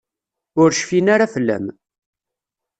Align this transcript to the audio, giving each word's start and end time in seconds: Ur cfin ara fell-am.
Ur 0.61 0.69
cfin 0.77 1.07
ara 1.13 1.31
fell-am. 1.33 1.65